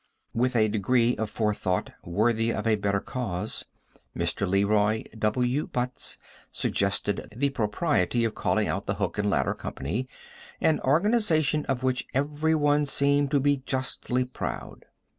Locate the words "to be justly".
13.29-14.25